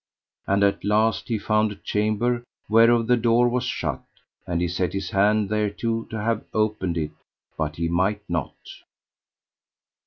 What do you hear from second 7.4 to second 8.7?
but he might not.